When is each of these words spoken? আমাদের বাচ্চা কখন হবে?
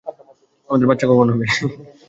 আমাদের 0.69 0.87
বাচ্চা 0.89 1.05
কখন 1.09 1.27
হবে? 1.31 1.45